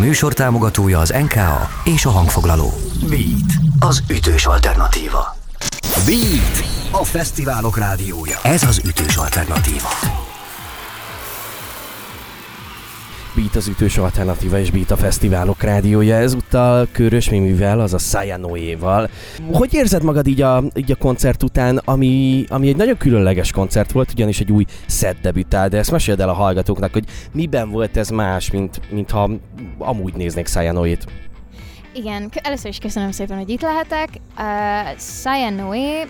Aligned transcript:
műsor 0.00 0.32
támogatója 0.32 0.98
az 0.98 1.14
NKA 1.22 1.68
és 1.84 2.04
a 2.04 2.10
hangfoglaló. 2.10 2.72
Beat, 3.08 3.52
az 3.78 4.02
ütős 4.10 4.46
alternatíva. 4.46 5.36
Beat, 6.04 6.64
a 6.90 7.04
fesztiválok 7.04 7.78
rádiója. 7.78 8.38
Ez 8.42 8.62
az 8.62 8.80
ütős 8.84 9.16
alternatíva. 9.16 9.88
Beat 13.34 13.56
az 13.56 13.68
ütős 13.68 13.98
alternatíva 13.98 14.58
és 14.58 14.70
Beat 14.70 14.90
a 14.90 14.96
fesztiválok 14.96 15.62
rádiója, 15.62 16.16
ezúttal 16.16 16.88
Körös 16.92 17.30
Mimivel, 17.30 17.80
az 17.80 17.94
a 17.94 17.98
Sayanoéval. 17.98 19.10
Hogy 19.52 19.74
érzed 19.74 20.02
magad 20.02 20.26
így 20.26 20.40
a, 20.40 20.62
így 20.74 20.92
a 20.92 20.96
koncert 20.96 21.42
után, 21.42 21.80
ami, 21.84 22.44
ami 22.48 22.68
egy 22.68 22.76
nagyon 22.76 22.96
különleges 22.96 23.52
koncert 23.52 23.92
volt, 23.92 24.12
ugyanis 24.12 24.40
egy 24.40 24.52
új 24.52 24.64
set 24.86 25.20
debütál, 25.20 25.68
de 25.68 25.78
ezt 25.78 25.90
meséld 25.90 26.20
el 26.20 26.28
a 26.28 26.32
hallgatóknak, 26.32 26.92
hogy 26.92 27.04
miben 27.32 27.70
volt 27.70 27.96
ez 27.96 28.08
más, 28.08 28.50
mint, 28.50 28.80
mint 28.90 29.10
ha 29.10 29.30
amúgy 29.78 30.14
néznék 30.14 30.46
Sayanoét. 30.46 31.06
Igen, 31.94 32.30
először 32.42 32.70
is 32.70 32.78
köszönöm 32.78 33.10
szépen, 33.10 33.38
hogy 33.38 33.48
itt 33.48 33.60
lehetek. 33.60 34.08
Uh, 34.38 34.98
Sayanoé 34.98 36.06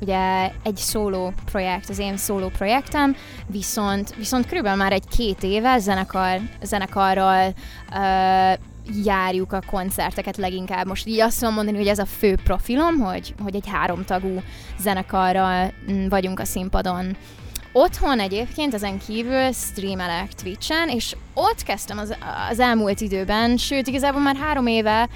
ugye 0.00 0.50
egy 0.62 0.76
szóló 0.76 1.32
projekt, 1.44 1.88
az 1.88 1.98
én 1.98 2.16
szóló 2.16 2.48
projektem, 2.48 3.16
viszont, 3.46 4.14
viszont 4.16 4.46
körülbelül 4.46 4.78
már 4.78 4.92
egy 4.92 5.08
két 5.16 5.42
éve 5.42 5.78
zenekar, 5.78 6.40
zenekarral 6.62 7.54
uh, 7.92 8.58
járjuk 9.04 9.52
a 9.52 9.62
koncerteket 9.70 10.36
leginkább. 10.36 10.86
Most 10.86 11.06
így 11.06 11.20
azt 11.20 11.38
tudom 11.38 11.54
mondani, 11.54 11.76
hogy 11.76 11.86
ez 11.86 11.98
a 11.98 12.06
fő 12.06 12.34
profilom, 12.44 12.98
hogy, 12.98 13.34
hogy 13.42 13.54
egy 13.54 13.68
háromtagú 13.68 14.42
zenekarral 14.78 15.72
mm, 15.90 16.08
vagyunk 16.08 16.40
a 16.40 16.44
színpadon. 16.44 17.16
Otthon 17.72 18.20
egyébként 18.20 18.74
ezen 18.74 18.98
kívül 18.98 19.52
streamelek 19.52 20.32
Twitch-en, 20.32 20.88
és 20.88 21.16
ott 21.34 21.62
kezdtem 21.62 21.98
az, 21.98 22.16
az 22.50 22.60
elmúlt 22.60 23.00
időben, 23.00 23.56
sőt 23.56 23.86
igazából 23.86 24.20
már 24.20 24.36
három 24.36 24.66
éve 24.66 25.08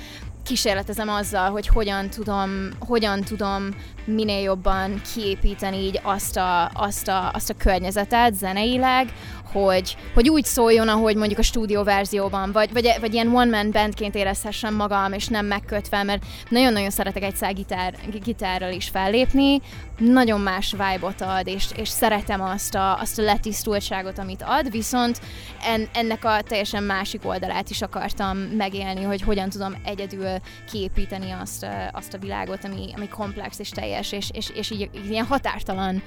kísérletezem 0.44 1.08
azzal, 1.08 1.50
hogy 1.50 1.66
hogyan 1.66 2.10
tudom, 2.10 2.68
hogyan 2.78 3.20
tudom 3.20 3.68
minél 4.04 4.42
jobban 4.42 5.00
kiépíteni 5.14 5.76
így 5.76 6.00
azt 6.02 6.36
a, 6.36 6.70
azt 6.74 7.08
a, 7.08 7.30
azt 7.32 7.50
a 7.50 7.54
környezetet 7.54 8.34
zeneileg, 8.34 9.12
hogy, 9.52 9.96
hogy 10.14 10.28
úgy 10.28 10.44
szóljon, 10.44 10.88
ahogy 10.88 11.16
mondjuk 11.16 11.38
a 11.38 11.42
stúdió 11.42 11.82
verzióban, 11.82 12.52
vagy, 12.52 12.72
vagy, 12.72 12.94
vagy 13.00 13.14
ilyen 13.14 13.34
one-man 13.34 13.70
bandként 13.70 14.14
érezhessem 14.14 14.74
magam, 14.74 15.12
és 15.12 15.26
nem 15.26 15.46
megkötve, 15.46 16.02
mert 16.02 16.24
nagyon-nagyon 16.48 16.90
szeretek 16.90 17.22
egy 17.22 17.54
gitár, 17.54 17.94
gitárral 18.24 18.72
is 18.72 18.88
fellépni, 18.88 19.60
nagyon 19.98 20.40
más 20.40 20.70
vibe-ot 20.70 21.20
ad, 21.20 21.46
és, 21.46 21.66
és 21.76 21.88
szeretem 21.88 22.42
azt 22.42 22.74
a, 22.74 22.98
azt 23.00 23.18
a 23.18 23.22
letisztultságot, 23.22 24.18
amit 24.18 24.44
ad, 24.46 24.70
viszont 24.70 25.20
en, 25.64 25.88
ennek 25.92 26.24
a 26.24 26.42
teljesen 26.42 26.82
másik 26.82 27.26
oldalát 27.26 27.70
is 27.70 27.82
akartam 27.82 28.38
megélni, 28.38 29.02
hogy 29.02 29.22
hogyan 29.22 29.48
tudom 29.48 29.74
egyedül 29.84 30.33
kiépíteni 30.70 31.30
azt, 31.30 31.66
azt 31.92 32.14
a 32.14 32.18
világot, 32.18 32.64
ami, 32.64 32.92
ami 32.96 33.08
komplex 33.08 33.58
és 33.58 33.68
teljes, 33.68 34.12
és, 34.12 34.28
és, 34.32 34.50
és 34.54 34.70
így, 34.70 34.90
így 34.94 35.10
ilyen 35.10 35.26
határtalan. 35.26 36.02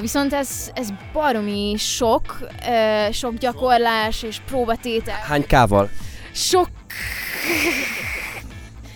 Viszont 0.00 0.32
ez, 0.32 0.70
ez 0.74 0.88
baromi 1.12 1.74
sok, 1.78 2.38
sok 3.12 3.34
gyakorlás 3.34 4.22
és 4.22 4.40
próbatétel. 4.46 5.20
Hány 5.26 5.46
kával? 5.46 5.90
Sok 6.32 6.68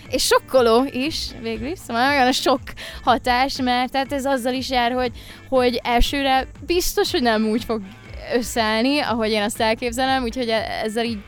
és 0.09 0.23
sokkoló 0.23 0.85
is 0.91 1.27
végül 1.41 1.67
is, 1.67 1.79
szóval 1.79 2.09
olyan 2.09 2.27
a 2.27 2.31
sok 2.31 2.61
hatás, 3.03 3.61
mert 3.61 3.91
tehát 3.91 4.13
ez 4.13 4.25
azzal 4.25 4.53
is 4.53 4.69
jár, 4.69 4.91
hogy, 4.91 5.11
hogy 5.49 5.81
elsőre 5.83 6.47
biztos, 6.65 7.11
hogy 7.11 7.21
nem 7.21 7.45
úgy 7.45 7.63
fog 7.63 7.81
összeállni, 8.33 8.99
ahogy 8.99 9.29
én 9.29 9.41
azt 9.41 9.61
elképzelem, 9.61 10.23
úgyhogy 10.23 10.49
e- 10.49 10.81
ezzel 10.83 11.05
így 11.05 11.19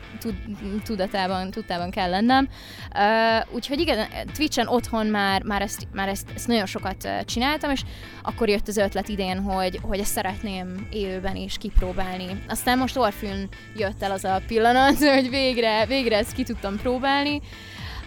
tudatában, 0.84 1.50
tudtában 1.50 1.90
kell 1.90 2.10
lennem. 2.10 2.48
Uh, 2.94 3.54
úgyhogy 3.54 3.80
igen, 3.80 4.08
Twitch-en 4.34 4.66
otthon 4.66 5.06
már, 5.06 5.42
már, 5.42 5.62
ezt, 5.62 5.88
már 5.92 6.08
ezt, 6.08 6.28
ezt 6.34 6.46
nagyon 6.46 6.66
sokat 6.66 7.08
csináltam, 7.24 7.70
és 7.70 7.80
akkor 8.22 8.48
jött 8.48 8.68
az 8.68 8.76
ötlet 8.76 9.08
idén, 9.08 9.40
hogy, 9.40 9.78
hogy 9.82 9.98
ezt 9.98 10.12
szeretném 10.12 10.86
élőben 10.90 11.36
is 11.36 11.56
kipróbálni. 11.58 12.44
Aztán 12.48 12.78
most 12.78 12.96
Orfűn 12.96 13.48
jött 13.76 14.02
el 14.02 14.10
az 14.10 14.24
a 14.24 14.40
pillanat, 14.46 14.98
hogy 15.14 15.30
végre, 15.30 15.86
végre 15.86 16.16
ezt 16.16 16.32
ki 16.32 16.42
tudtam 16.42 16.76
próbálni. 16.76 17.40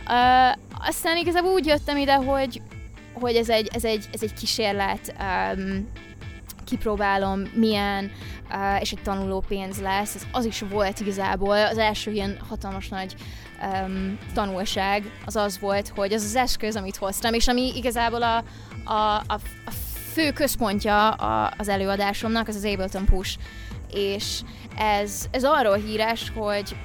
Uh, 0.07 0.87
aztán 0.87 1.17
igazából 1.17 1.51
úgy 1.51 1.65
jöttem 1.65 1.97
ide, 1.97 2.13
hogy, 2.13 2.61
hogy 3.13 3.35
ez 3.35 3.49
egy, 3.49 3.69
ez 3.73 3.83
egy, 3.83 4.05
ez 4.13 4.23
egy 4.23 4.33
kísérlet, 4.33 5.15
um, 5.19 5.87
kipróbálom, 6.73 7.41
milyen, 7.53 8.11
uh, 8.49 8.81
és 8.81 8.91
egy 8.91 9.01
tanuló 9.01 9.43
pénz 9.47 9.81
lesz. 9.81 10.15
Ez 10.15 10.23
az 10.31 10.45
is 10.45 10.63
volt 10.69 10.99
igazából. 10.99 11.65
Az 11.65 11.77
első 11.77 12.11
ilyen 12.11 12.37
hatalmas 12.49 12.87
nagy 12.89 13.15
um, 13.61 14.17
tanulság 14.33 15.11
az 15.25 15.35
az 15.35 15.59
volt, 15.59 15.91
hogy 15.95 16.13
az 16.13 16.23
az 16.23 16.35
eszköz, 16.35 16.75
amit 16.75 16.95
hoztam, 16.95 17.33
és 17.33 17.47
ami 17.47 17.71
igazából 17.75 18.23
a, 18.23 18.37
a, 18.83 19.23
a, 19.27 19.39
a 19.65 19.71
fő 20.13 20.31
központja 20.31 21.09
a, 21.09 21.53
az 21.57 21.67
előadásomnak, 21.67 22.47
az 22.47 22.55
az 22.55 22.65
Ableton 22.65 23.05
Push. 23.05 23.37
És 23.91 24.41
ez, 24.77 25.25
ez 25.31 25.43
arról 25.43 25.75
híres, 25.75 26.31
hogy, 26.35 26.75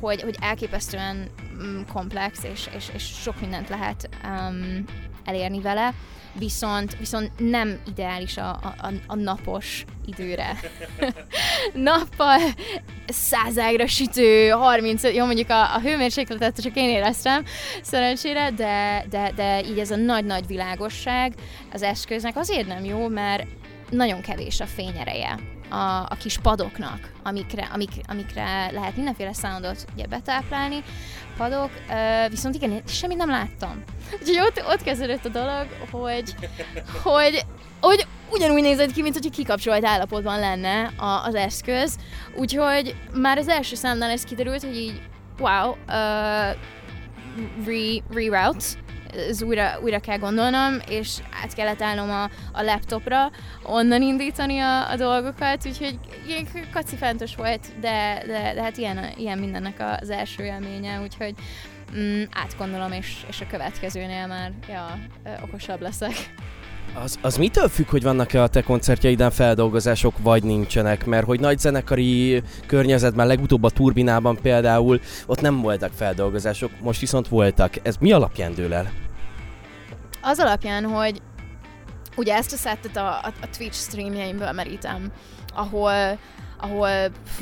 hogy, 0.00 0.22
hogy 0.22 0.36
elképesztően 0.40 1.28
mm, 1.62 1.80
komplex, 1.92 2.44
és, 2.44 2.68
és, 2.76 2.90
és 2.94 3.02
sok 3.02 3.40
mindent 3.40 3.68
lehet 3.68 4.08
um, 4.24 4.84
elérni 5.24 5.60
vele 5.60 5.94
viszont, 6.32 6.98
viszont 6.98 7.30
nem 7.38 7.80
ideális 7.88 8.36
a, 8.36 8.50
a, 8.50 8.92
a 9.06 9.14
napos 9.14 9.84
időre. 10.06 10.60
Nappal 11.74 12.38
százágra 13.06 13.86
sütő, 13.86 14.48
30, 14.48 15.02
jó 15.02 15.24
mondjuk 15.24 15.50
a, 15.50 15.74
a 15.74 15.80
hőmérsékletet 15.80 16.62
csak 16.62 16.76
én 16.76 16.88
éreztem 16.88 17.44
szerencsére, 17.82 18.50
de, 18.50 19.04
de, 19.10 19.32
de 19.36 19.60
így 19.60 19.78
ez 19.78 19.90
a 19.90 19.96
nagy-nagy 19.96 20.46
világosság 20.46 21.34
az 21.72 21.82
eszköznek 21.82 22.36
azért 22.36 22.66
nem 22.66 22.84
jó, 22.84 23.08
mert 23.08 23.46
nagyon 23.90 24.20
kevés 24.20 24.60
a 24.60 24.66
fényereje 24.66 25.38
a, 25.70 26.00
a 26.00 26.16
kis 26.18 26.38
padoknak, 26.38 27.12
amikre, 27.22 27.68
amik, 27.72 27.90
amikre 28.06 28.70
lehet 28.70 28.96
mindenféle 28.96 29.32
soundot 29.32 29.84
ugye 29.94 30.06
betáplálni, 30.06 30.82
padok, 31.36 31.70
viszont 32.28 32.54
igen, 32.54 32.82
semmit 32.86 33.16
nem 33.16 33.30
láttam. 33.30 33.82
Úgyhogy 34.12 34.40
ott, 34.40 34.62
ott 34.68 34.82
kezdődött 34.82 35.24
a 35.24 35.28
dolog, 35.28 35.66
hogy, 35.90 36.34
hogy, 37.02 37.44
hogy 37.80 38.06
ugyanúgy 38.30 38.62
nézett 38.62 38.92
ki, 38.92 39.02
mint 39.02 39.18
hogy 39.18 39.30
kikapcsolt 39.30 39.84
állapotban 39.84 40.38
lenne 40.38 40.90
a, 40.96 41.24
az 41.24 41.34
eszköz, 41.34 41.98
úgyhogy 42.36 42.94
már 43.14 43.38
az 43.38 43.48
első 43.48 43.74
számnál 43.74 44.10
ez 44.10 44.24
kiderült, 44.24 44.62
hogy 44.62 44.76
így 44.76 45.00
wow, 45.38 45.70
uh, 45.70 45.76
re, 47.66 48.02
reroute, 48.10 48.66
ez 49.28 49.42
újra, 49.42 49.78
újra 49.82 49.98
kell 49.98 50.18
gondolnom, 50.18 50.78
és 50.88 51.18
át 51.42 51.54
kellett 51.54 51.82
állnom 51.82 52.10
a, 52.10 52.22
a 52.52 52.62
laptopra, 52.62 53.30
onnan 53.62 54.02
indítani 54.02 54.58
a, 54.58 54.90
a 54.90 54.96
dolgokat, 54.96 55.66
úgyhogy 55.66 55.98
ilyen 56.26 56.46
kacifántos 56.72 57.34
volt, 57.34 57.80
de, 57.80 58.22
de, 58.26 58.54
de 58.54 58.62
hát 58.62 58.76
ilyen, 58.76 59.12
ilyen 59.16 59.38
mindennek 59.38 59.98
az 60.00 60.10
első 60.10 60.44
élménye, 60.44 61.00
úgyhogy 61.00 61.34
mm, 61.96 62.22
átgondolom, 62.30 62.92
és, 62.92 63.24
és 63.28 63.40
a 63.40 63.46
következőnél 63.46 64.26
már 64.26 64.52
ja, 64.68 64.98
okosabb 65.42 65.80
leszek. 65.80 66.14
Az, 66.94 67.18
az 67.22 67.36
mitől 67.36 67.68
függ, 67.68 67.88
hogy 67.88 68.02
vannak-e 68.02 68.42
a 68.42 68.48
te 68.48 68.62
koncertjeiden 68.62 69.30
feldolgozások, 69.30 70.14
vagy 70.18 70.42
nincsenek? 70.42 71.06
Mert 71.06 71.26
hogy 71.26 71.40
nagy 71.40 71.58
zenekari 71.58 72.42
környezetben, 72.66 73.26
legutóbb 73.26 73.62
a 73.62 73.70
Turbinában 73.70 74.38
például, 74.42 75.00
ott 75.26 75.40
nem 75.40 75.60
voltak 75.60 75.92
feldolgozások, 75.92 76.70
most 76.80 77.00
viszont 77.00 77.28
voltak. 77.28 77.74
Ez 77.82 77.96
mi 77.96 78.12
alapján 78.12 78.54
dől 78.54 78.74
el? 78.74 78.90
Az 80.22 80.38
alapján, 80.38 80.84
hogy 80.84 81.22
ugye 82.16 82.34
ezt 82.34 82.52
a 82.52 82.56
szettet 82.56 82.96
a, 82.96 83.08
a, 83.08 83.32
a 83.42 83.48
Twitch 83.56 83.78
streamjeimből 83.78 84.52
merítem, 84.52 85.12
ahol 85.54 86.18
ahol 86.62 86.90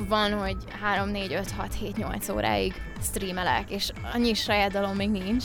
van, 0.09 0.33
hogy 0.33 0.57
3, 0.81 1.09
4, 1.09 1.33
5, 1.33 1.51
6, 1.51 1.75
7, 1.75 1.97
8 1.97 2.29
óráig 2.29 2.75
streamelek, 3.03 3.71
és 3.71 3.91
annyi 4.13 4.35
saját 4.35 4.95
még 4.97 5.11
nincs, 5.11 5.45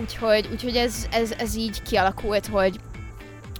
Úgyhogy, 0.00 0.48
úgyhogy 0.52 0.76
ez, 0.76 1.06
ez, 1.10 1.32
ez 1.38 1.56
így 1.56 1.82
kialakult, 1.82 2.46
hogy 2.46 2.80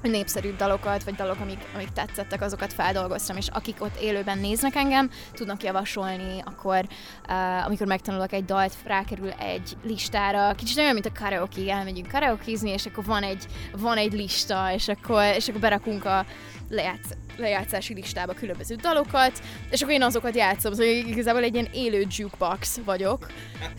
népszerűbb 0.02 0.56
dalokat, 0.56 1.04
vagy 1.04 1.14
dalok, 1.14 1.40
amik, 1.40 1.58
amik 1.74 1.88
tetszettek, 1.92 2.42
azokat 2.42 2.72
feldolgoztam, 2.72 3.36
és 3.36 3.48
akik 3.48 3.82
ott 3.82 4.00
élőben 4.00 4.38
néznek 4.38 4.74
engem, 4.74 5.10
tudnak 5.32 5.62
javasolni, 5.62 6.42
akkor 6.44 6.86
uh, 7.28 7.66
amikor 7.66 7.86
megtanulok 7.86 8.32
egy 8.32 8.44
dalt, 8.44 8.74
rákerül 8.84 9.30
egy 9.30 9.76
listára, 9.82 10.54
kicsit 10.54 10.78
olyan, 10.78 10.92
mint 10.92 11.06
a 11.06 11.12
karaoke, 11.18 11.72
elmegyünk 11.72 12.08
karaokezni, 12.08 12.70
és 12.70 12.86
akkor 12.86 13.04
van 13.04 13.22
egy, 13.22 13.46
van 13.72 13.96
egy 13.96 14.12
lista, 14.12 14.72
és 14.74 14.88
akkor, 14.88 15.22
és 15.36 15.48
akkor 15.48 15.60
berakunk 15.60 16.04
a, 16.04 16.26
lejátsz, 16.70 17.10
lejátszási 17.36 17.94
listába 17.94 18.32
különböző 18.32 18.74
dalokat, 18.74 19.42
és 19.70 19.80
akkor 19.80 19.94
én 19.94 20.02
azokat 20.02 20.36
játszom, 20.36 20.72
szóval 20.72 20.92
igazából 20.92 21.42
egy 21.42 21.54
ilyen 21.54 21.68
élő 21.72 22.06
jukebox 22.08 22.80
vagyok 22.84 23.26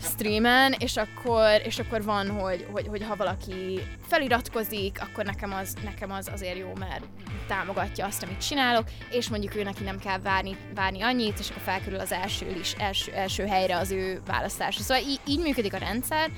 streamen, 0.00 0.74
és 0.78 0.96
akkor, 0.96 1.60
és 1.64 1.78
akkor 1.78 2.04
van, 2.04 2.30
hogy, 2.30 2.66
hogy, 2.70 2.86
hogy 2.86 3.02
ha 3.02 3.16
valaki 3.16 3.80
feliratkozik, 4.08 4.98
akkor 5.00 5.24
nekem 5.24 5.52
az, 5.52 5.74
nekem 5.84 6.07
az 6.10 6.28
azért 6.32 6.58
jó, 6.58 6.72
mert 6.78 7.04
támogatja 7.46 8.06
azt, 8.06 8.22
amit 8.22 8.46
csinálok, 8.46 8.84
és 9.10 9.28
mondjuk 9.28 9.54
ő 9.54 9.62
neki 9.62 9.82
nem 9.82 9.98
kell 9.98 10.18
várni, 10.18 10.56
várni 10.74 11.02
annyit, 11.02 11.38
és 11.38 11.50
akkor 11.50 11.62
felkerül 11.62 12.00
az 12.00 12.12
első, 12.12 12.56
is, 12.60 12.72
első, 12.72 13.12
első 13.12 13.46
helyre 13.46 13.76
az 13.76 13.90
ő 13.90 14.20
választása. 14.26 14.80
Szóval 14.80 15.02
így, 15.02 15.20
így 15.26 15.40
működik 15.40 15.74
a 15.74 15.78
rendszer, 15.78 16.30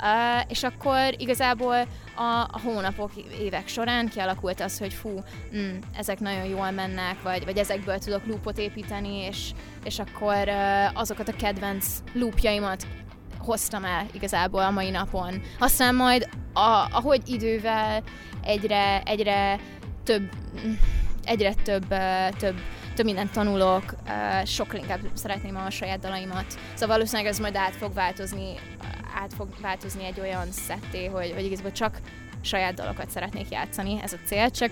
Uh, 0.00 0.50
és 0.50 0.62
akkor 0.62 1.14
igazából 1.16 1.76
a, 2.16 2.48
a 2.50 2.60
hónapok, 2.64 3.10
évek 3.40 3.68
során 3.68 4.08
kialakult 4.08 4.60
az, 4.60 4.78
hogy 4.78 4.92
fú, 4.92 5.22
mm, 5.56 5.78
ezek 5.96 6.20
nagyon 6.20 6.44
jól 6.44 6.70
mennek, 6.70 7.22
vagy, 7.22 7.44
vagy 7.44 7.58
ezekből 7.58 7.98
tudok 7.98 8.26
loopot 8.26 8.58
építeni, 8.58 9.16
és, 9.16 9.50
és 9.84 9.98
akkor 9.98 10.48
uh, 10.48 11.00
azokat 11.00 11.28
a 11.28 11.36
kedvenc 11.36 11.86
loopjaimat 12.12 12.86
hoztam 13.44 13.84
el 13.84 14.06
igazából 14.12 14.62
a 14.62 14.70
mai 14.70 14.90
napon. 14.90 15.42
Aztán 15.58 15.94
majd, 15.94 16.28
a, 16.52 16.86
ahogy 16.90 17.22
idővel 17.26 18.02
egyre, 18.42 19.02
egyre 19.02 19.58
több, 20.04 20.30
egyre 21.24 21.54
több, 21.54 21.94
több 22.38 22.56
több 22.94 23.06
mindent 23.06 23.32
tanulok, 23.32 23.94
sokkal 24.44 24.80
inkább 24.80 25.00
szeretném 25.14 25.56
a 25.56 25.70
saját 25.70 25.98
dalaimat. 25.98 26.46
Szóval 26.74 26.96
valószínűleg 26.96 27.32
ez 27.32 27.38
majd 27.38 27.56
át 27.56 27.76
fog 27.76 27.94
változni 27.94 28.54
át 29.14 29.34
fog 29.34 29.48
változni 29.60 30.04
egy 30.04 30.20
olyan 30.20 30.52
szetté, 30.52 31.06
hogy, 31.06 31.32
hogy 31.34 31.44
igazából 31.44 31.72
csak 31.72 32.00
saját 32.40 32.74
dalokat 32.74 33.10
szeretnék 33.10 33.50
játszani, 33.50 34.00
ez 34.02 34.12
a 34.12 34.26
cél, 34.26 34.50
csak 34.50 34.70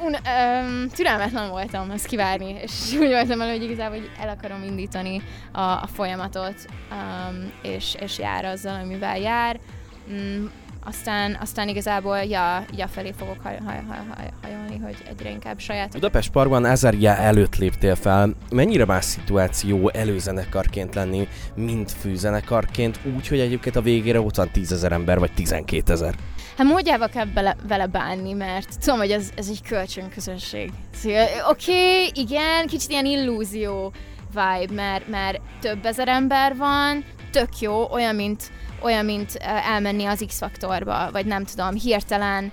un, 0.00 0.14
um, 0.14 0.88
türelmetlen 0.88 1.50
voltam 1.50 1.90
ezt 1.90 2.06
kivárni, 2.06 2.56
és 2.62 2.72
úgy 3.00 3.08
voltam 3.08 3.40
el, 3.40 3.50
hogy 3.50 3.62
igazából 3.62 3.98
hogy 3.98 4.10
el 4.20 4.28
akarom 4.28 4.62
indítani 4.62 5.22
a, 5.52 5.60
a 5.60 5.88
folyamatot, 5.92 6.54
um, 6.90 7.52
és, 7.62 7.96
és 8.00 8.18
jár 8.18 8.44
azzal, 8.44 8.80
amivel 8.80 9.18
jár. 9.18 9.60
Um, 10.08 10.50
aztán, 10.84 11.36
aztán 11.40 11.68
igazából 11.68 12.16
ja, 12.18 12.64
ja 12.76 12.86
felé 12.86 13.12
fogok 13.18 13.36
haj, 13.42 13.58
haj, 13.64 13.82
haj, 13.88 13.98
haj, 14.16 14.30
hajolni, 14.42 14.78
hogy 14.78 14.96
egyre 15.08 15.30
inkább 15.30 15.58
saját. 15.58 15.92
Budapest 15.92 16.30
Parkban 16.30 16.64
Azarja 16.64 17.16
előtt 17.16 17.56
léptél 17.56 17.94
fel. 17.94 18.34
Mennyire 18.50 18.84
más 18.84 19.04
szituáció 19.04 19.88
előzenekarként 19.88 20.94
lenni, 20.94 21.28
mint 21.54 21.92
főzenekarként, 21.92 23.00
úgy, 23.16 23.28
hogy 23.28 23.40
egyébként 23.40 23.76
a 23.76 23.82
végére 23.82 24.20
ott 24.20 24.36
van 24.36 24.50
tízezer 24.52 24.92
ember, 24.92 25.18
vagy 25.18 25.32
tizenkétezer? 25.32 26.08
ezer? 26.08 26.20
Hát 26.56 26.66
módjába 26.66 27.06
kell 27.06 27.24
bele, 27.24 27.56
vele 27.68 27.86
bánni, 27.86 28.32
mert 28.32 28.78
tudom, 28.80 28.98
hogy 28.98 29.10
ez, 29.10 29.30
ez 29.36 29.48
egy 29.48 29.62
kölcsönközönség. 29.62 30.70
Szóval, 30.94 31.26
Oké, 31.48 31.72
okay, 31.72 32.10
igen, 32.14 32.66
kicsit 32.66 32.90
ilyen 32.90 33.06
illúzió 33.06 33.92
vibe, 34.28 34.74
mert, 34.74 35.08
mert 35.08 35.40
több 35.60 35.84
ezer 35.84 36.08
ember 36.08 36.56
van, 36.56 37.04
tök 37.30 37.58
jó, 37.58 37.88
olyan, 37.90 38.14
mint 38.14 38.50
olyan, 38.82 39.04
mint 39.04 39.34
elmenni 39.42 40.04
az 40.04 40.24
X-faktorba, 40.26 41.10
vagy 41.10 41.26
nem 41.26 41.44
tudom, 41.44 41.74
hirtelen 41.74 42.52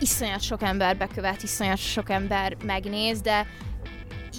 iszonyat 0.00 0.42
sok 0.42 0.62
ember 0.62 0.96
bekövet, 0.96 1.42
iszonyat 1.42 1.78
sok 1.78 2.10
ember 2.10 2.56
megnéz, 2.64 3.20
de 3.20 3.46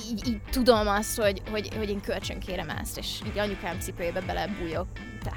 így, 0.09 0.27
így 0.27 0.41
tudom 0.51 0.87
azt, 0.87 1.19
hogy, 1.19 1.41
hogy, 1.51 1.69
hogy 1.77 1.89
én 1.89 2.01
kölcsön 2.01 2.39
kérem 2.39 2.69
ezt, 2.69 2.97
és 2.97 3.19
így 3.27 3.39
anyukám 3.39 3.79
cipőjébe 3.79 4.21
belebújok 4.21 4.87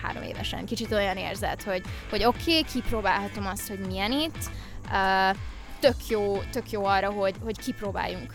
három 0.03 0.23
évesen. 0.23 0.65
Kicsit 0.65 0.93
olyan 0.93 1.17
érzet, 1.17 1.63
hogy, 1.63 1.83
hogy 2.11 2.25
oké, 2.25 2.59
okay, 2.59 2.65
kipróbálhatom 2.73 3.47
azt, 3.47 3.69
hogy 3.69 3.79
milyen 3.79 4.13
itt, 4.13 4.51
uh, 4.85 5.37
tök 5.81 6.07
jó, 6.09 6.39
tök 6.51 6.71
jó 6.71 6.85
arra, 6.85 7.11
hogy, 7.11 7.35
hogy 7.43 7.59
kipróbáljunk 7.59 8.33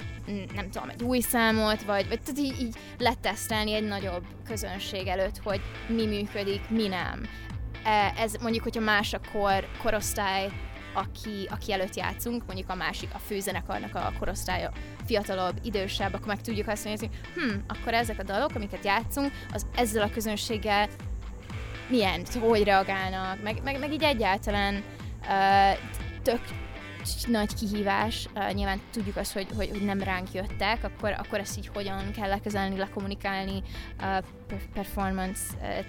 nem 0.56 0.70
tudom, 0.72 0.90
egy 0.90 1.04
új 1.04 1.20
számot, 1.20 1.84
vagy, 1.84 2.08
vagy 2.08 2.22
tehát 2.22 2.40
így, 2.40 2.62
így 2.62 2.76
letesztelni 2.98 3.74
egy 3.74 3.88
nagyobb 3.88 4.24
közönség 4.48 5.08
előtt, 5.08 5.38
hogy 5.44 5.62
mi 5.88 6.06
működik, 6.06 6.70
mi 6.70 6.88
nem. 6.88 7.22
E, 7.84 8.14
ez 8.18 8.34
mondjuk, 8.42 8.64
hogyha 8.64 8.82
más 8.82 9.14
a 9.14 9.20
kor, 9.32 9.68
korosztály, 9.82 10.50
aki, 10.94 11.48
aki 11.50 11.74
előtt 11.74 11.96
játszunk, 11.96 12.46
mondjuk 12.46 12.70
a 12.70 12.76
másik, 12.76 13.10
a 13.14 13.18
főzenekarnak 13.18 13.96
a 13.96 14.14
korosztálya 14.20 14.72
fiatalabb, 15.06 15.60
idősebb, 15.64 16.14
akkor 16.14 16.28
meg 16.28 16.42
tudjuk 16.42 16.68
azt 16.68 16.86
mondani, 16.86 17.08
hogy 17.08 17.44
hm, 17.44 17.58
akkor 17.68 17.94
ezek 17.94 18.20
a 18.20 18.24
dalok, 18.24 18.52
amiket 18.56 18.86
játszunk, 18.86 19.32
az 19.54 19.66
ezzel 19.76 20.04
a 20.04 20.10
közönséggel 20.10 20.90
milyen, 21.90 22.26
hogy 22.40 22.64
reagálnak, 22.64 23.44
meg, 23.44 23.64
meg, 23.64 23.80
meg 23.80 23.94
így 23.94 24.04
egyáltalán 24.04 24.84
uh, 25.22 25.80
tök, 26.24 26.40
nagy 27.28 27.54
kihívás. 27.54 28.28
Uh, 28.36 28.54
nyilván 28.54 28.82
tudjuk 28.92 29.16
azt, 29.16 29.34
hogy, 29.34 29.48
hogy, 29.56 29.70
hogy 29.70 29.86
nem 29.86 30.04
ránk 30.04 30.32
jöttek, 30.34 30.84
akkor, 30.84 31.12
akkor 31.18 31.40
ezt 31.40 31.58
így 31.58 31.70
hogyan 31.74 32.12
kell 32.12 32.30
lekezelni, 32.30 32.78
lekommunikálni 32.78 33.64
uh, 34.00 34.18
performance 34.74 35.40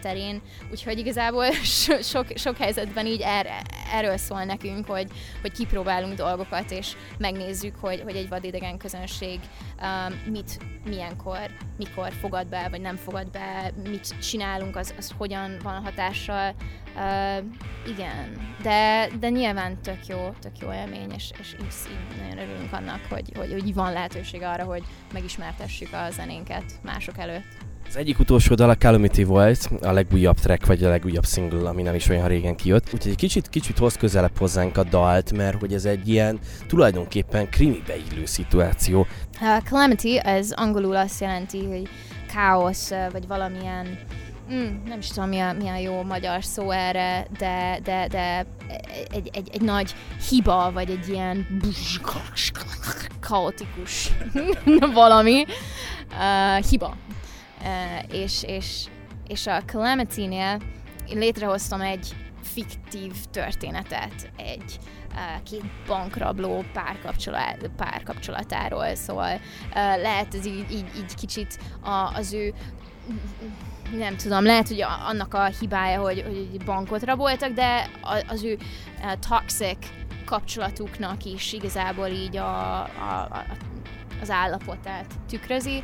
terén. 0.00 0.42
Úgyhogy 0.70 0.98
igazából 0.98 1.50
so, 1.84 2.02
sok, 2.02 2.26
sok 2.34 2.56
helyzetben 2.56 3.06
így 3.06 3.20
er, 3.20 3.46
erről 3.92 4.16
szól 4.16 4.44
nekünk, 4.44 4.86
hogy, 4.86 5.10
hogy 5.40 5.52
kipróbálunk 5.52 6.14
dolgokat, 6.14 6.70
és 6.70 6.92
megnézzük, 7.18 7.76
hogy, 7.76 8.00
hogy 8.00 8.16
egy 8.16 8.28
vadidegen 8.28 8.78
közönség 8.78 9.40
um, 9.80 10.32
mit, 10.32 10.58
milyenkor, 10.84 11.50
mikor 11.76 12.12
fogad 12.12 12.46
be, 12.46 12.68
vagy 12.70 12.80
nem 12.80 12.96
fogad 12.96 13.30
be, 13.30 13.72
mit 13.88 14.20
csinálunk, 14.20 14.76
az, 14.76 14.94
az 14.98 15.14
hogyan 15.16 15.56
van 15.62 15.82
hatással. 15.82 16.54
Uh, 16.96 17.44
igen, 17.86 18.54
de, 18.62 19.08
de 19.20 19.28
nyilván 19.28 19.82
tök 19.82 20.06
jó, 20.06 20.30
tök 20.40 20.58
jó 20.58 20.72
élmény, 20.72 21.10
és, 21.10 21.30
és 21.40 21.56
így, 21.60 21.92
így 21.92 22.20
nagyon 22.20 22.38
örülünk 22.38 22.72
annak, 22.72 23.00
hogy, 23.08 23.32
hogy, 23.34 23.52
hogy 23.52 23.74
van 23.74 23.92
lehetőség 23.92 24.42
arra, 24.42 24.64
hogy 24.64 24.82
megismertessük 25.12 25.92
a 25.92 26.10
zenénket 26.10 26.64
mások 26.82 27.18
előtt. 27.18 27.71
Az 27.88 27.96
egyik 27.96 28.18
utolsó 28.18 28.54
dal 28.54 28.70
a 28.70 28.76
Calamity 28.76 29.24
volt, 29.24 29.70
a 29.82 29.90
legújabb 29.90 30.38
track, 30.38 30.66
vagy 30.66 30.84
a 30.84 30.88
legújabb 30.88 31.26
single, 31.26 31.68
ami 31.68 31.82
nem 31.82 31.94
is 31.94 32.08
olyan 32.08 32.28
régen 32.28 32.56
kijött. 32.56 32.94
Úgyhogy 32.94 33.10
egy 33.10 33.16
kicsit, 33.16 33.48
kicsit 33.48 33.78
hoz 33.78 33.96
közelebb 33.96 34.38
hozzánk 34.38 34.76
a 34.76 34.82
dalt, 34.82 35.32
mert 35.32 35.60
hogy 35.60 35.74
ez 35.74 35.84
egy 35.84 36.08
ilyen 36.08 36.38
tulajdonképpen 36.66 37.50
krimibe 37.50 37.94
illő 37.96 38.26
szituáció. 38.26 39.06
A 39.40 39.62
Calamity, 39.64 40.18
ez 40.22 40.52
angolul 40.52 40.96
azt 40.96 41.20
jelenti, 41.20 41.64
hogy 41.64 41.88
káosz, 42.32 42.92
vagy 43.12 43.26
valamilyen 43.26 43.98
Mm, 44.52 44.84
nem 44.86 44.98
is 44.98 45.08
tudom, 45.08 45.28
mi 45.28 45.68
a 45.68 45.76
jó 45.76 46.02
magyar 46.02 46.44
szó 46.44 46.70
erre, 46.70 47.26
de, 47.38 47.78
de, 47.82 48.06
de 48.10 48.46
egy, 49.10 49.30
egy, 49.32 49.48
egy 49.52 49.60
nagy 49.60 49.94
hiba, 50.28 50.70
vagy 50.72 50.90
egy 50.90 51.08
ilyen 51.08 51.46
kaotikus 53.20 54.10
valami 54.94 55.44
uh, 56.10 56.64
hiba. 56.64 56.96
Uh, 57.62 58.14
és, 58.14 58.42
és, 58.42 58.84
és 59.26 59.46
a 59.46 59.62
Calamity-nél 59.66 60.60
létrehoztam 61.08 61.80
egy 61.80 62.16
fiktív 62.42 63.12
történetet, 63.30 64.32
egy 64.36 64.78
uh, 65.10 65.42
két 65.42 65.64
bankrabló 65.86 66.64
párkapcsolat, 66.72 67.70
párkapcsolatáról, 67.76 68.94
szóval 68.94 69.34
uh, 69.34 69.74
lehet 69.74 70.34
ez 70.34 70.46
így, 70.46 70.66
így, 70.70 70.90
így 70.96 71.14
kicsit 71.14 71.58
az 72.14 72.32
ő 72.32 72.54
nem 73.96 74.16
tudom, 74.16 74.44
lehet, 74.44 74.68
hogy 74.68 74.84
annak 75.06 75.34
a 75.34 75.44
hibája, 75.44 76.00
hogy, 76.00 76.22
hogy 76.22 76.64
bankot 76.64 77.02
raboltak, 77.02 77.50
de 77.50 77.90
az 78.28 78.42
ő 78.42 78.58
toxic 79.28 79.88
kapcsolatuknak 80.24 81.24
is 81.24 81.52
igazából 81.52 82.06
így 82.06 82.36
a, 82.36 82.80
a, 82.80 83.28
a, 83.30 83.44
az 84.20 84.30
állapotát 84.30 85.06
tükrözi. 85.28 85.82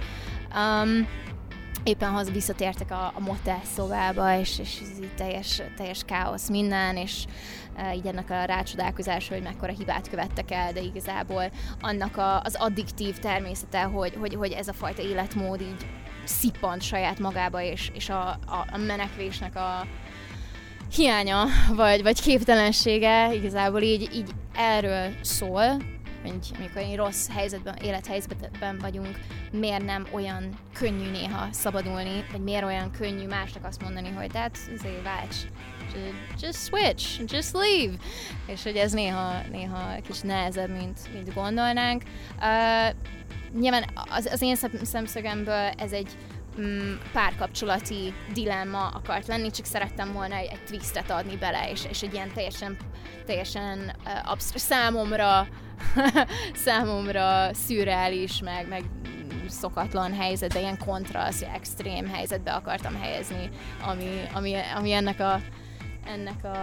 Um, 0.56 1.08
éppen 1.82 2.10
haza 2.10 2.30
visszatértek 2.30 2.90
a, 2.90 3.12
a 3.14 3.20
motel 3.20 3.60
szobába, 3.74 4.38
és, 4.38 4.58
és 4.58 4.78
ez 4.80 5.02
így 5.02 5.14
teljes, 5.16 5.62
teljes 5.76 6.02
káosz 6.06 6.48
minden, 6.48 6.96
és 6.96 7.24
e, 7.76 7.94
így 7.94 8.06
ennek 8.06 8.30
a 8.30 8.44
rácsodálkozás, 8.44 9.28
hogy 9.28 9.42
mekkora 9.42 9.72
hibát 9.72 10.08
követtek 10.08 10.50
el, 10.50 10.72
de 10.72 10.80
igazából 10.80 11.50
annak 11.80 12.16
a, 12.16 12.40
az 12.40 12.54
addiktív 12.54 13.18
természete, 13.18 13.82
hogy, 13.82 14.16
hogy, 14.18 14.34
hogy 14.34 14.52
ez 14.52 14.68
a 14.68 14.72
fajta 14.72 15.02
életmód 15.02 15.60
így 15.60 15.86
szippant 16.24 16.82
saját 16.82 17.18
magába, 17.18 17.62
és, 17.62 17.90
és 17.94 18.08
a, 18.08 18.28
a, 18.28 18.66
a 18.72 18.76
menekvésnek 18.86 19.56
a 19.56 19.86
hiánya, 20.92 21.44
vagy, 21.74 22.02
vagy 22.02 22.20
képtelensége 22.20 23.34
igazából 23.34 23.80
így, 23.80 24.10
így 24.14 24.30
erről 24.54 25.12
szól, 25.20 25.76
hogy 26.22 26.50
amikor 26.58 26.82
egy 26.82 26.96
rossz 26.96 27.28
helyzetben, 27.28 27.76
élethelyzetben 27.76 28.78
vagyunk, 28.78 29.18
miért 29.52 29.84
nem 29.84 30.06
olyan 30.12 30.58
könnyű 30.72 31.10
néha 31.10 31.48
szabadulni, 31.50 32.24
vagy 32.32 32.40
miért 32.40 32.64
olyan 32.64 32.90
könnyű 32.90 33.26
másnak 33.26 33.64
azt 33.64 33.82
mondani, 33.82 34.08
hogy 34.08 34.30
that's 34.32 34.58
izé, 34.74 35.00
válts, 35.02 35.36
just 36.40 36.58
switch, 36.58 37.20
just 37.26 37.52
leave. 37.52 37.96
És 38.46 38.62
hogy 38.62 38.76
ez 38.76 38.92
néha, 38.92 39.40
néha 39.50 40.00
kis 40.06 40.20
nehezebb, 40.20 40.70
mint, 40.70 40.98
mint 41.12 41.34
gondolnánk. 41.34 42.02
Uh, 42.36 42.96
nyilván 43.60 43.84
az, 44.10 44.26
az 44.26 44.42
én 44.42 44.56
szemszögemből 44.82 45.70
ez 45.76 45.92
egy 45.92 46.16
mm, 46.60 46.94
párkapcsolati 47.12 48.14
dilemma 48.32 48.86
akart 48.86 49.26
lenni, 49.26 49.50
csak 49.50 49.66
szerettem 49.66 50.12
volna 50.12 50.34
egy, 50.34 50.48
egy 50.52 50.64
twistet 50.66 51.10
adni 51.10 51.36
bele, 51.36 51.70
és, 51.70 51.84
és 51.90 52.02
egy 52.02 52.12
ilyen 52.12 52.32
teljesen, 52.34 52.76
teljesen 53.26 53.78
uh, 53.78 54.30
absztr- 54.30 54.58
számomra, 54.58 55.48
számomra 56.66 57.54
szürreális, 57.54 58.40
meg, 58.40 58.68
meg 58.68 58.82
szokatlan 59.48 60.14
helyzetbe, 60.14 60.60
ilyen 60.60 60.78
kontraszt, 60.78 61.42
extrém 61.54 62.06
helyzetbe 62.06 62.52
akartam 62.52 63.00
helyezni, 63.00 63.48
ami, 63.86 64.22
ami, 64.32 64.54
ami 64.76 64.92
ennek 64.92 65.20
a 65.20 65.40
ennek 66.04 66.44
a 66.44 66.56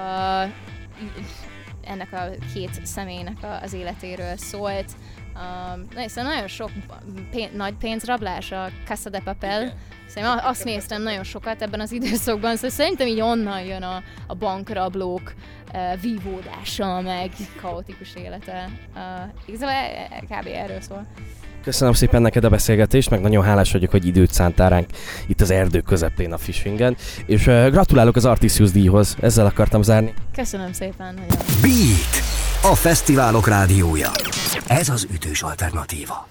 ennek 1.84 2.14
a 2.14 2.30
két 2.54 2.86
személynek 2.86 3.38
az 3.62 3.74
életéről 3.74 4.38
szólt. 4.38 4.92
Um, 5.36 5.88
hiszen 5.96 6.26
nagyon 6.26 6.48
sok 6.48 6.72
pén, 7.32 7.50
nagy 7.56 7.74
pénzrablás 7.74 8.52
a 8.52 8.70
Casa 8.86 9.10
de 9.10 9.20
Papel. 9.20 9.62
Igen. 9.62 9.74
Szerintem 10.08 10.40
azt 10.44 10.64
néztem 10.64 11.02
nagyon 11.02 11.24
sokat 11.24 11.62
ebben 11.62 11.80
az 11.80 11.92
időszakban, 11.92 12.56
szóval 12.56 12.70
szerintem 12.70 13.08
így 13.08 13.22
onnan 13.22 13.62
jön 13.62 13.82
a, 13.82 14.04
a 14.28 14.34
bankrablók 14.34 15.34
uh, 15.74 16.02
vívódása, 16.02 17.02
meg 17.02 17.32
kaotikus 17.62 18.16
élete. 18.16 18.70
Uh, 18.96 19.02
igazából 19.46 19.76
e, 19.76 20.08
e, 20.12 20.20
kb. 20.20 20.48
erről 20.48 20.82
szól. 20.82 21.06
Köszönöm 21.64 21.94
szépen 21.94 22.22
neked 22.22 22.44
a 22.44 22.50
beszélgetést, 22.50 23.10
meg 23.10 23.22
nagyon 23.22 23.44
hálás 23.44 23.72
vagyok, 23.72 23.92
hogy 23.92 24.06
időt 24.06 24.32
szántál 24.32 24.70
ránk 24.70 24.90
itt 25.28 25.42
az 25.42 25.50
erdő 25.52 25.82
közepén 25.82 26.34
a 26.34 26.38
Fishingen, 26.38 26.96
és 27.26 27.48
uh, 27.48 27.70
gratulálok 27.70 28.16
az 28.16 28.26
Artisius 28.26 28.72
díjhoz, 28.72 29.16
ezzel 29.20 29.46
akartam 29.46 29.82
zárni. 29.82 30.14
Köszönöm 30.36 30.74
szépen. 30.74 31.14
Nagyon. 31.14 31.38
Beat, 31.62 32.24
a 32.72 32.76
fesztiválok 32.76 33.48
rádiója. 33.48 34.12
Ez 34.68 34.90
az 34.90 35.08
ütős 35.12 35.42
alternatíva. 35.42 36.28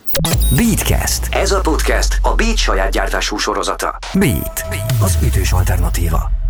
Beatcast. 0.56 1.28
Ez 1.30 1.52
a 1.52 1.60
podcast 1.60 2.18
a 2.22 2.34
Beat 2.34 2.56
saját 2.56 2.90
gyártású 2.90 3.36
sorozata. 3.36 3.98
Beat, 4.14 4.64
az 5.00 5.18
ütős 5.22 5.52
alternatíva. 5.52 6.43